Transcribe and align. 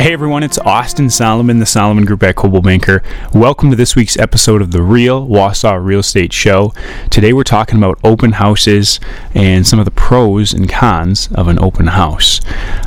Hey 0.00 0.14
everyone, 0.14 0.42
it's 0.42 0.56
Austin 0.56 1.10
Solomon, 1.10 1.58
the 1.58 1.66
Solomon 1.66 2.06
Group 2.06 2.22
at 2.22 2.34
Coldwell 2.34 2.62
Banker. 2.62 3.02
Welcome 3.34 3.68
to 3.68 3.76
this 3.76 3.94
week's 3.94 4.16
episode 4.18 4.62
of 4.62 4.70
the 4.70 4.80
Real 4.80 5.26
Wausau 5.26 5.78
Real 5.84 5.98
Estate 5.98 6.32
Show. 6.32 6.72
Today 7.10 7.34
we're 7.34 7.44
talking 7.44 7.76
about 7.76 8.00
open 8.02 8.32
houses 8.32 8.98
and 9.34 9.66
some 9.66 9.78
of 9.78 9.84
the 9.84 9.90
pros 9.90 10.54
and 10.54 10.70
cons 10.70 11.28
of 11.34 11.48
an 11.48 11.58
open 11.58 11.88
house. 11.88 12.40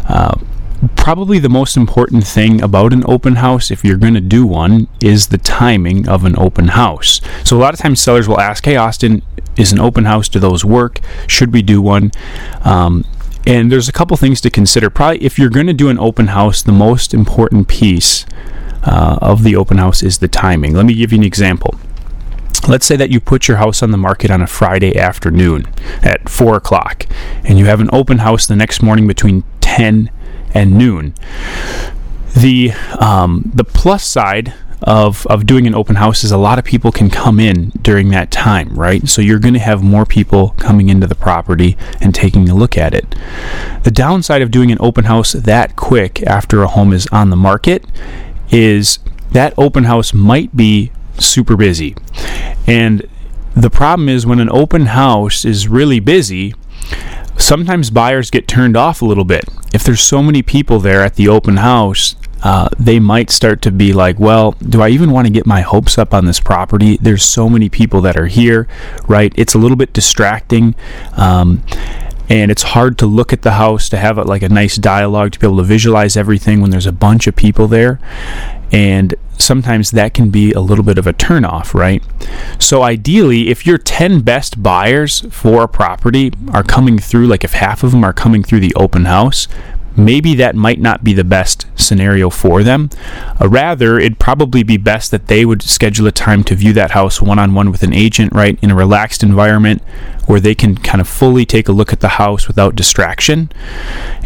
Uh, 0.09 0.39
probably 0.95 1.37
the 1.37 1.49
most 1.49 1.77
important 1.77 2.25
thing 2.25 2.59
about 2.63 2.93
an 2.93 3.03
open 3.07 3.35
house, 3.35 3.69
if 3.69 3.83
you're 3.83 3.97
going 3.97 4.15
to 4.15 4.19
do 4.19 4.47
one, 4.47 4.87
is 4.99 5.27
the 5.27 5.37
timing 5.37 6.09
of 6.09 6.25
an 6.25 6.33
open 6.39 6.69
house. 6.69 7.21
So, 7.43 7.55
a 7.55 7.59
lot 7.59 7.75
of 7.75 7.79
times 7.79 8.01
sellers 8.01 8.27
will 8.27 8.41
ask, 8.41 8.65
Hey, 8.65 8.75
Austin, 8.75 9.21
is 9.55 9.71
an 9.71 9.79
open 9.79 10.05
house? 10.05 10.29
Do 10.29 10.39
those 10.39 10.65
work? 10.65 10.99
Should 11.27 11.53
we 11.53 11.61
do 11.61 11.79
one? 11.79 12.09
Um, 12.63 13.05
and 13.45 13.71
there's 13.71 13.89
a 13.89 13.91
couple 13.91 14.15
things 14.17 14.41
to 14.41 14.49
consider. 14.49 14.89
Probably, 14.89 15.23
if 15.23 15.37
you're 15.37 15.49
going 15.49 15.67
to 15.67 15.73
do 15.73 15.89
an 15.89 15.99
open 15.99 16.27
house, 16.27 16.61
the 16.61 16.71
most 16.71 17.13
important 17.13 17.67
piece 17.67 18.25
uh, 18.83 19.17
of 19.21 19.43
the 19.43 19.55
open 19.55 19.77
house 19.77 20.03
is 20.03 20.19
the 20.19 20.27
timing. 20.27 20.73
Let 20.73 20.85
me 20.85 20.93
give 20.93 21.11
you 21.11 21.19
an 21.19 21.23
example. 21.23 21.79
Let's 22.67 22.85
say 22.85 22.95
that 22.95 23.09
you 23.09 23.19
put 23.19 23.47
your 23.47 23.57
house 23.57 23.83
on 23.83 23.91
the 23.91 23.97
market 23.97 24.31
on 24.31 24.41
a 24.41 24.47
Friday 24.47 24.97
afternoon 24.97 25.65
at 26.01 26.29
4 26.29 26.55
o'clock, 26.55 27.05
and 27.43 27.59
you 27.59 27.65
have 27.65 27.81
an 27.81 27.89
open 27.91 28.19
house 28.19 28.47
the 28.47 28.55
next 28.55 28.81
morning 28.81 29.05
between 29.05 29.43
10 29.59 30.09
and 30.53 30.77
noon. 30.77 31.13
The 32.35 32.71
um, 32.99 33.51
the 33.53 33.63
plus 33.63 34.05
side 34.05 34.53
of, 34.83 35.25
of 35.27 35.45
doing 35.45 35.65
an 35.65 35.73
open 35.73 35.95
house 35.95 36.23
is 36.23 36.31
a 36.31 36.37
lot 36.37 36.59
of 36.59 36.65
people 36.65 36.91
can 36.91 37.09
come 37.09 37.39
in 37.39 37.69
during 37.81 38.09
that 38.09 38.31
time, 38.31 38.69
right? 38.75 39.07
So 39.07 39.21
you're 39.21 39.39
going 39.39 39.53
to 39.53 39.59
have 39.59 39.81
more 39.81 40.05
people 40.05 40.49
coming 40.57 40.89
into 40.89 41.07
the 41.07 41.15
property 41.15 41.77
and 42.01 42.13
taking 42.13 42.49
a 42.49 42.55
look 42.55 42.77
at 42.77 42.93
it. 42.93 43.15
The 43.83 43.91
downside 43.91 44.41
of 44.41 44.51
doing 44.51 44.71
an 44.71 44.77
open 44.81 45.05
house 45.05 45.31
that 45.31 45.75
quick 45.75 46.21
after 46.23 46.61
a 46.63 46.67
home 46.67 46.91
is 46.91 47.07
on 47.07 47.29
the 47.29 47.37
market 47.37 47.85
is 48.51 48.99
that 49.31 49.53
open 49.57 49.85
house 49.85 50.13
might 50.13 50.55
be 50.55 50.91
super 51.17 51.55
busy. 51.55 51.95
And 52.67 53.07
the 53.55 53.69
problem 53.69 54.09
is 54.09 54.25
when 54.25 54.39
an 54.39 54.49
open 54.51 54.87
house 54.87 55.45
is 55.45 55.67
really 55.67 55.99
busy, 55.99 56.53
sometimes 57.37 57.89
buyers 57.89 58.29
get 58.29 58.47
turned 58.47 58.75
off 58.75 59.01
a 59.01 59.05
little 59.05 59.23
bit. 59.23 59.45
If 59.73 59.83
there's 59.83 60.01
so 60.01 60.21
many 60.21 60.41
people 60.43 60.79
there 60.79 61.03
at 61.03 61.15
the 61.15 61.29
open 61.29 61.57
house, 61.57 62.15
uh, 62.43 62.69
they 62.77 62.99
might 62.99 63.29
start 63.29 63.61
to 63.63 63.71
be 63.71 63.93
like, 63.93 64.19
well, 64.19 64.51
do 64.53 64.81
I 64.81 64.89
even 64.89 65.11
want 65.11 65.27
to 65.27 65.33
get 65.33 65.45
my 65.45 65.61
hopes 65.61 65.97
up 65.97 66.13
on 66.13 66.25
this 66.25 66.39
property? 66.39 66.97
There's 66.97 67.23
so 67.23 67.49
many 67.49 67.69
people 67.69 68.01
that 68.01 68.17
are 68.17 68.27
here, 68.27 68.67
right? 69.07 69.33
It's 69.35 69.53
a 69.53 69.57
little 69.57 69.77
bit 69.77 69.93
distracting. 69.93 70.75
Um, 71.15 71.63
and 72.29 72.51
it's 72.51 72.63
hard 72.63 72.97
to 72.99 73.05
look 73.05 73.33
at 73.33 73.41
the 73.41 73.51
house 73.51 73.89
to 73.89 73.97
have 73.97 74.17
it 74.17 74.25
like 74.25 74.41
a 74.41 74.49
nice 74.49 74.77
dialogue 74.77 75.33
to 75.33 75.39
be 75.39 75.47
able 75.47 75.57
to 75.57 75.63
visualize 75.63 76.15
everything 76.15 76.61
when 76.61 76.71
there's 76.71 76.85
a 76.85 76.91
bunch 76.91 77.27
of 77.27 77.35
people 77.35 77.67
there 77.67 77.99
and 78.73 79.13
sometimes 79.37 79.91
that 79.91 80.15
can 80.15 80.31
be 80.31 80.51
a 80.51 80.59
little 80.59 80.83
bit 80.83 80.97
of 80.97 81.05
a 81.05 81.13
turnoff, 81.13 81.75
right? 81.75 82.03
So 82.59 82.81
ideally, 82.81 83.49
if 83.49 83.67
your 83.67 83.77
10 83.77 84.21
best 84.21 84.63
buyers 84.63 85.21
for 85.31 85.63
a 85.63 85.67
property 85.67 86.33
are 86.51 86.63
coming 86.63 86.97
through, 86.97 87.27
like 87.27 87.43
if 87.43 87.53
half 87.53 87.83
of 87.83 87.91
them 87.91 88.03
are 88.03 88.13
coming 88.13 88.43
through 88.43 88.61
the 88.61 88.73
open 88.75 89.05
house, 89.05 89.47
maybe 89.95 90.35
that 90.35 90.55
might 90.55 90.79
not 90.79 91.03
be 91.03 91.13
the 91.13 91.23
best 91.23 91.65
scenario 91.75 92.29
for 92.29 92.63
them. 92.63 92.89
Uh, 93.39 93.47
rather, 93.47 93.99
it'd 93.99 94.19
probably 94.19 94.63
be 94.63 94.77
best 94.77 95.11
that 95.11 95.27
they 95.27 95.45
would 95.45 95.61
schedule 95.61 96.07
a 96.07 96.11
time 96.11 96.43
to 96.43 96.55
view 96.55 96.73
that 96.73 96.91
house 96.91 97.21
one 97.21 97.39
on 97.39 97.53
one 97.53 97.71
with 97.71 97.83
an 97.83 97.93
agent, 97.93 98.33
right, 98.33 98.57
in 98.61 98.71
a 98.71 98.75
relaxed 98.75 99.23
environment 99.23 99.81
where 100.25 100.39
they 100.39 100.55
can 100.55 100.75
kind 100.75 101.01
of 101.01 101.07
fully 101.07 101.45
take 101.45 101.67
a 101.67 101.71
look 101.71 101.91
at 101.91 101.99
the 101.99 102.09
house 102.09 102.47
without 102.47 102.75
distraction. 102.75 103.51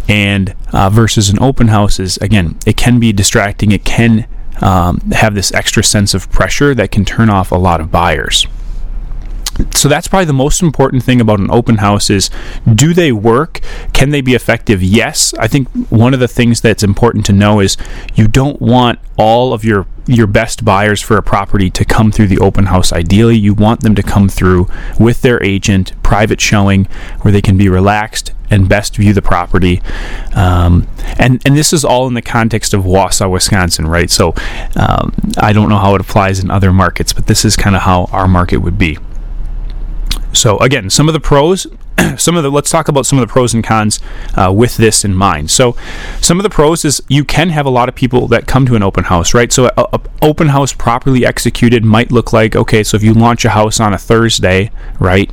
And 0.08 0.56
uh, 0.72 0.90
versus 0.90 1.30
an 1.30 1.38
open 1.42 1.68
house 1.68 2.00
is, 2.00 2.18
again, 2.18 2.58
it 2.66 2.78
can 2.78 3.00
be 3.00 3.12
distracting. 3.12 3.72
It 3.72 3.84
can 3.84 4.28
um, 4.62 5.00
have 5.12 5.36
this 5.36 5.54
extra 5.54 5.84
sense 5.84 6.14
of 6.14 6.30
pressure 6.32 6.74
that 6.76 6.92
can 6.92 7.06
turn 7.06 7.30
off 7.30 7.52
a 7.52 7.56
lot 7.56 7.82
of 7.82 7.92
buyers 7.92 8.48
so 9.76 9.90
that's 9.90 10.08
probably 10.08 10.26
the 10.26 10.34
most 10.34 10.62
important 10.62 11.04
thing 11.04 11.22
about 11.22 11.40
an 11.40 11.50
open 11.52 11.78
house 11.78 12.10
is 12.10 12.30
do 12.74 12.94
they 12.94 13.12
work? 13.12 13.62
Can 13.94 14.12
they 14.12 14.22
be 14.22 14.36
effective? 14.36 14.84
Yes. 14.84 15.34
I 15.36 15.48
think 15.48 15.68
one 15.90 16.14
of 16.14 16.20
the 16.20 16.28
things 16.28 16.62
that's 16.62 16.84
important 16.84 17.26
to 17.28 17.34
know 17.34 17.60
is 17.60 17.78
you 18.16 18.28
don't 18.28 18.62
want 18.62 19.00
all 19.18 19.54
of 19.54 19.64
your 19.64 19.88
your 20.06 20.28
best 20.28 20.64
buyers 20.64 21.02
for 21.02 21.18
a 21.18 21.22
property 21.22 21.70
to 21.70 21.84
come 21.84 22.12
through 22.12 22.28
the 22.28 22.40
open 22.40 22.68
house. 22.68 22.94
Ideally 22.94 23.38
you 23.38 23.54
want 23.54 23.82
them 23.82 23.94
to 23.96 24.04
come 24.04 24.30
through 24.30 24.68
with 25.00 25.22
their 25.22 25.44
agent 25.44 25.92
private 26.02 26.40
showing 26.40 26.86
where 27.22 27.32
they 27.32 27.42
can 27.42 27.58
be 27.58 27.68
relaxed 27.68 28.32
and 28.50 28.70
best 28.70 28.96
view 28.96 29.12
the 29.12 29.22
property. 29.22 29.82
Um, 30.34 30.88
and 31.20 31.42
and 31.46 31.58
this 31.58 31.74
is 31.74 31.84
all 31.84 32.08
in 32.08 32.14
the 32.14 32.22
context 32.22 32.74
of 32.74 32.84
Wausau 32.84 33.30
Wisconsin 33.30 33.88
right? 33.88 34.10
So 34.10 34.34
um, 34.76 35.14
I 35.38 35.52
don't 35.52 35.68
know 35.68 35.80
how 35.80 35.96
it 35.96 36.02
applies 36.02 36.40
in 36.40 36.52
other 36.52 36.72
markets 36.72 37.12
but 37.12 37.28
this 37.28 37.44
is 37.44 37.56
kind 37.56 37.76
of 37.76 37.82
how 37.82 38.06
our 38.12 38.28
market 38.28 38.58
would 38.58 38.78
be 38.78 38.98
so 40.34 40.58
again, 40.60 40.90
some 40.90 41.08
of 41.08 41.14
the 41.14 41.20
pros, 41.20 41.68
some 42.18 42.36
of 42.36 42.44
the 42.44 42.50
let's 42.50 42.70
talk 42.70 42.88
about 42.88 43.06
some 43.06 43.20
of 43.20 43.28
the 43.28 43.32
pros 43.32 43.54
and 43.54 43.64
cons 43.64 44.00
uh, 44.36 44.52
with 44.54 44.78
this 44.78 45.04
in 45.04 45.16
mind. 45.16 45.50
So 45.50 45.76
some 46.22 46.40
of 46.40 46.44
the 46.44 46.50
pros 46.50 46.86
is 46.86 47.02
you 47.08 47.24
can 47.24 47.50
have 47.50 47.66
a 47.66 47.70
lot 47.70 47.90
of 47.90 47.96
people 47.96 48.28
that 48.28 48.48
come 48.48 48.66
to 48.68 48.76
an 48.76 48.84
open 48.84 49.06
house, 49.06 49.34
right? 49.34 49.52
So 49.52 49.72
a, 49.78 49.88
a 49.94 50.02
open 50.22 50.50
house 50.50 50.74
properly 50.74 51.26
executed 51.26 51.84
might 51.84 52.12
look 52.12 52.34
like 52.34 52.56
okay, 52.56 52.84
so 52.84 52.98
if 52.98 53.04
you 53.04 53.14
launch 53.14 53.46
a 53.46 53.50
house 53.50 53.80
on 53.80 53.94
a 53.94 53.98
Thursday, 53.98 54.72
right? 55.00 55.32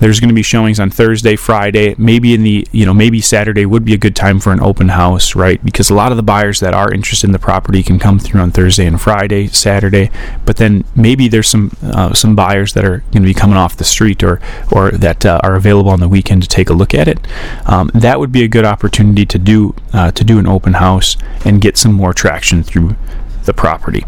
There's 0.00 0.18
going 0.18 0.28
to 0.28 0.34
be 0.34 0.42
showings 0.42 0.80
on 0.80 0.90
Thursday, 0.90 1.36
Friday, 1.36 1.94
maybe 1.98 2.34
in 2.34 2.42
the, 2.42 2.66
you 2.72 2.86
know, 2.86 2.94
maybe 2.94 3.20
Saturday 3.20 3.66
would 3.66 3.84
be 3.84 3.94
a 3.94 3.98
good 3.98 4.16
time 4.16 4.40
for 4.40 4.52
an 4.52 4.60
open 4.60 4.88
house, 4.88 5.34
right? 5.36 5.62
Because 5.64 5.90
a 5.90 5.94
lot 5.94 6.10
of 6.10 6.16
the 6.16 6.22
buyers 6.22 6.60
that 6.60 6.74
are 6.74 6.92
interested 6.92 7.26
in 7.26 7.32
the 7.32 7.38
property 7.38 7.82
can 7.82 7.98
come 7.98 8.18
through 8.18 8.40
on 8.40 8.50
Thursday 8.50 8.86
and 8.86 9.00
Friday, 9.00 9.46
Saturday, 9.48 10.10
but 10.46 10.56
then 10.56 10.84
maybe 10.96 11.28
there's 11.28 11.48
some 11.48 11.76
uh, 11.82 12.14
some 12.14 12.34
buyers 12.34 12.72
that 12.72 12.84
are 12.84 12.98
going 13.12 13.22
to 13.22 13.28
be 13.28 13.34
coming 13.34 13.56
off 13.56 13.76
the 13.76 13.84
street 13.84 14.22
or 14.22 14.40
or 14.72 14.90
that 14.90 15.24
uh, 15.26 15.38
are 15.42 15.54
available 15.54 15.90
on 15.90 16.00
the 16.00 16.08
weekend 16.08 16.42
to 16.42 16.48
take 16.48 16.70
a 16.70 16.72
look 16.72 16.94
at 16.94 17.06
it. 17.06 17.18
Um, 17.66 17.90
that 17.94 18.18
would 18.18 18.32
be 18.32 18.42
a 18.42 18.48
good 18.48 18.64
opportunity 18.64 19.26
to 19.26 19.38
do 19.38 19.74
uh, 19.92 20.10
to 20.12 20.24
do 20.24 20.38
an 20.38 20.46
open 20.46 20.74
house 20.74 21.16
and 21.44 21.60
get 21.60 21.76
some 21.76 21.92
more 21.92 22.14
traction 22.14 22.62
through 22.62 22.96
the 23.44 23.52
property. 23.52 24.04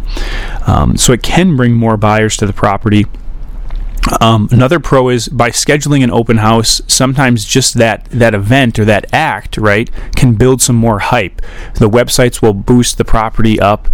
Um, 0.67 0.97
so 0.97 1.13
it 1.13 1.23
can 1.23 1.57
bring 1.57 1.75
more 1.75 1.97
buyers 1.97 2.37
to 2.39 2.47
the 2.47 2.53
property 2.53 3.07
um, 4.21 4.49
another 4.51 4.81
pro 4.81 5.09
is 5.09 5.29
by 5.29 5.51
scheduling 5.51 6.03
an 6.03 6.11
open 6.11 6.39
house. 6.39 6.83
Sometimes 6.87 7.45
just 7.45 7.75
that 7.75 8.05
that 8.07 8.35
event 8.35 8.79
or 8.79 8.85
that 8.85 9.07
act, 9.13 9.57
right, 9.57 9.91
can 10.17 10.35
build 10.35 10.61
some 10.61 10.77
more 10.77 10.99
hype. 10.99 11.41
The 11.75 11.89
websites 11.89 12.43
will 12.43 12.55
boost 12.55 12.99
the 12.99 13.05
property 13.05 13.61
up, 13.61 13.89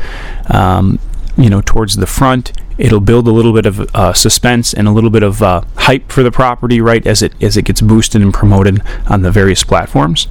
um, 0.50 0.98
you 1.36 1.50
know, 1.50 1.60
towards 1.60 1.96
the 1.96 2.06
front. 2.06 2.52
It'll 2.78 3.00
build 3.00 3.26
a 3.26 3.32
little 3.32 3.52
bit 3.52 3.66
of 3.66 3.80
uh, 3.94 4.12
suspense 4.12 4.72
and 4.72 4.86
a 4.86 4.92
little 4.92 5.10
bit 5.10 5.24
of 5.24 5.42
uh, 5.42 5.62
hype 5.76 6.10
for 6.10 6.22
the 6.22 6.30
property, 6.30 6.80
right, 6.80 7.04
as 7.06 7.22
it 7.22 7.34
as 7.42 7.56
it 7.56 7.64
gets 7.64 7.80
boosted 7.80 8.22
and 8.22 8.32
promoted 8.32 8.80
on 9.08 9.22
the 9.22 9.30
various 9.30 9.64
platforms. 9.64 10.28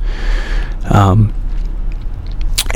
Um, 0.89 1.33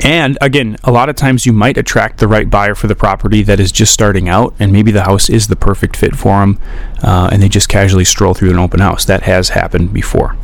and 0.03 0.37
again, 0.41 0.77
a 0.83 0.91
lot 0.91 1.09
of 1.09 1.15
times 1.15 1.45
you 1.45 1.53
might 1.53 1.77
attract 1.77 2.19
the 2.19 2.27
right 2.27 2.49
buyer 2.49 2.75
for 2.75 2.87
the 2.87 2.95
property 2.95 3.43
that 3.43 3.59
is 3.59 3.71
just 3.71 3.93
starting 3.93 4.29
out, 4.29 4.53
and 4.59 4.71
maybe 4.71 4.91
the 4.91 5.03
house 5.03 5.29
is 5.29 5.47
the 5.47 5.55
perfect 5.55 5.95
fit 5.95 6.15
for 6.15 6.39
them, 6.39 6.59
uh, 7.03 7.29
and 7.31 7.41
they 7.41 7.49
just 7.49 7.69
casually 7.69 8.05
stroll 8.05 8.33
through 8.33 8.51
an 8.51 8.59
open 8.59 8.79
house. 8.79 9.05
That 9.05 9.23
has 9.23 9.49
happened 9.49 9.93
before. 9.93 10.35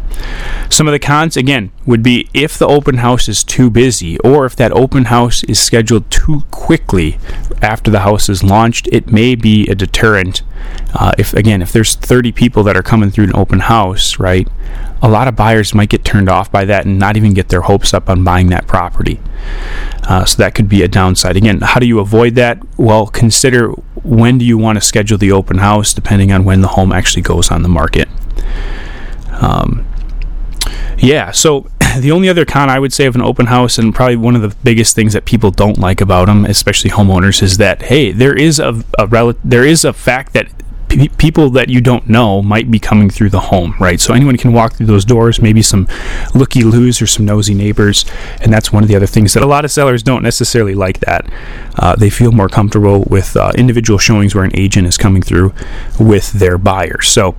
Some 0.70 0.88
of 0.88 0.92
the 0.92 1.00
cons, 1.00 1.38
again, 1.38 1.72
would 1.88 2.04
be 2.04 2.30
if 2.34 2.58
the 2.58 2.68
open 2.68 2.98
house 2.98 3.28
is 3.28 3.44
too 3.44 3.70
busy, 3.70 4.20
or 4.20 4.46
if 4.46 4.56
that 4.58 4.72
open 4.74 5.06
house 5.06 5.44
is 5.46 5.60
scheduled 5.60 6.12
too 6.12 6.44
quickly 6.52 7.18
after 7.62 7.90
the 7.90 8.02
house 8.02 8.28
is 8.30 8.44
launched, 8.44 8.88
it 8.92 9.12
may 9.12 9.34
be 9.34 9.68
a 9.70 9.76
deterrent. 9.76 10.44
Uh, 10.94 11.14
if 11.18 11.34
again, 11.34 11.62
if 11.62 11.72
there's 11.72 11.96
30 11.96 12.34
people 12.34 12.62
that 12.64 12.76
are 12.76 12.84
coming 12.84 13.10
through 13.10 13.24
an 13.24 13.36
open 13.36 13.62
house, 13.62 14.20
right, 14.20 14.48
a 15.02 15.08
lot 15.08 15.28
of 15.28 15.36
buyers 15.36 15.74
might 15.74 15.90
get 15.90 16.04
turned 16.04 16.30
off 16.30 16.52
by 16.52 16.66
that 16.66 16.86
and 16.86 17.00
not 17.00 17.16
even 17.16 17.34
get 17.34 17.50
their 17.50 17.62
hopes 17.62 17.94
up 17.94 18.10
on 18.10 18.24
buying 18.24 18.48
that 18.48 18.68
property. 18.68 19.20
Uh, 20.04 20.26
so 20.26 20.38
that 20.38 20.56
could 20.56 20.68
be 20.68 20.84
a 20.84 20.88
downside. 20.88 21.38
Again, 21.38 21.62
how 21.62 21.80
do 21.80 21.86
you 21.86 22.00
avoid 22.00 22.36
that? 22.36 22.60
Well, 22.78 23.08
consider 23.08 23.70
when 24.04 24.38
do 24.38 24.46
you 24.46 24.58
want 24.58 24.78
to 24.78 24.82
schedule 24.82 25.18
the 25.18 25.32
open 25.32 25.60
house, 25.60 25.94
depending 25.94 26.32
on 26.32 26.44
when 26.44 26.62
the 26.62 26.70
home 26.70 26.92
actually 26.92 27.22
goes 27.22 27.50
on 27.50 27.62
the 27.62 27.70
market. 27.70 28.10
Um, 29.40 29.88
yeah, 30.98 31.32
so 31.32 31.68
the 32.02 32.12
only 32.12 32.30
other 32.30 32.46
con 32.46 32.70
I 32.70 32.80
would 32.80 32.94
say 32.94 33.06
of 33.06 33.16
an 33.16 33.22
open 33.22 33.48
house, 33.48 33.78
and 33.78 33.94
probably 33.94 34.16
one 34.16 34.36
of 34.36 34.42
the 34.42 34.56
biggest 34.64 34.96
things 34.96 35.14
that 35.14 35.26
people 35.26 35.52
don't 35.52 35.78
like 35.78 36.02
about 36.02 36.26
them, 36.26 36.46
especially 36.46 36.92
homeowners, 36.92 37.42
is 37.42 37.58
that 37.58 37.84
hey, 37.84 38.12
there 38.12 38.38
is 38.38 38.60
a, 38.60 38.84
a 38.98 39.08
rel- 39.08 39.36
there 39.44 39.66
is 39.66 39.86
a 39.86 39.94
fact 39.94 40.34
that 40.34 40.48
People 41.18 41.50
that 41.52 41.70
you 41.70 41.82
don't 41.82 42.08
know 42.08 42.42
might 42.42 42.72
be 42.72 42.80
coming 42.80 43.10
through 43.10 43.30
the 43.30 43.40
home, 43.40 43.76
right? 43.80 44.00
So 44.00 44.14
anyone 44.14 44.38
can 44.38 44.54
walk 44.54 44.74
through 44.74 44.86
those 44.86 45.04
doors, 45.04 45.42
maybe 45.42 45.62
some 45.62 45.88
looky 46.34 46.64
loos 46.64 47.02
or 47.02 47.08
some 47.08 47.26
nosy 47.26 47.54
neighbors. 47.54 48.06
And 48.42 48.54
that's 48.54 48.72
one 48.72 48.84
of 48.84 48.90
the 48.90 48.96
other 48.96 49.06
things 49.06 49.34
that 49.34 49.44
a 49.44 49.48
lot 49.48 49.66
of 49.66 49.72
sellers 49.72 50.02
don't 50.02 50.24
necessarily 50.24 50.76
like 50.76 51.00
that. 51.02 51.30
Uh, 51.76 51.96
they 51.96 52.10
feel 52.10 52.32
more 52.32 52.50
comfortable 52.50 53.04
with 53.10 53.36
uh, 53.36 53.52
individual 53.56 54.00
showings 54.00 54.34
where 54.34 54.44
an 54.44 54.56
agent 54.56 54.88
is 54.88 54.98
coming 54.98 55.22
through 55.22 55.54
with 56.00 56.32
their 56.34 56.58
buyer. 56.58 57.02
So, 57.02 57.36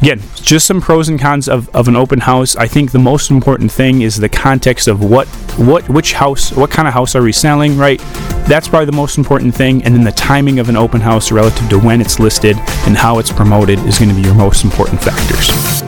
again, 0.00 0.20
just 0.36 0.66
some 0.66 0.80
pros 0.80 1.08
and 1.08 1.18
cons 1.18 1.48
of, 1.48 1.68
of 1.74 1.88
an 1.88 1.96
open 1.96 2.20
house. 2.20 2.56
I 2.56 2.66
think 2.66 2.92
the 2.92 2.98
most 2.98 3.30
important 3.30 3.72
thing 3.72 4.02
is 4.02 4.16
the 4.16 4.28
context 4.28 4.86
of 4.86 5.02
what, 5.02 5.26
what, 5.56 5.88
which 5.88 6.12
house, 6.12 6.52
what 6.52 6.70
kind 6.70 6.86
of 6.86 6.94
house 6.94 7.14
are 7.14 7.22
we 7.22 7.32
selling, 7.32 7.76
right? 7.76 8.00
That's 8.46 8.68
probably 8.68 8.86
the 8.86 8.92
most 8.92 9.18
important 9.18 9.54
thing. 9.54 9.82
And 9.84 9.94
then 9.94 10.04
the 10.04 10.12
timing 10.12 10.58
of 10.58 10.68
an 10.68 10.76
open 10.76 11.00
house 11.00 11.32
relative 11.32 11.68
to 11.70 11.78
when 11.78 12.00
it's 12.00 12.18
listed 12.18 12.56
and 12.86 12.96
how 12.96 13.18
it's 13.18 13.32
promoted 13.32 13.78
is 13.80 13.98
going 13.98 14.08
to 14.08 14.14
be 14.14 14.22
your 14.22 14.34
most 14.34 14.64
important 14.64 15.02
factors. 15.02 15.81